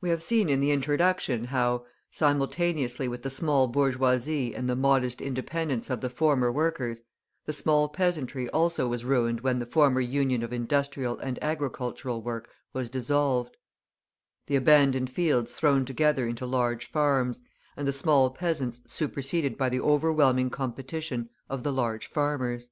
[0.00, 5.20] We have seen in the introduction how, simultaneously with the small bourgeoisie and the modest
[5.20, 7.02] independence of the former workers,
[7.44, 12.48] the small peasantry also was ruined when the former Union of industrial and agricultural work
[12.72, 13.54] was dissolved,
[14.46, 17.42] the abandoned fields thrown together into large farms,
[17.76, 22.70] and the small peasants superseded by the overwhelming competition of the large farmers.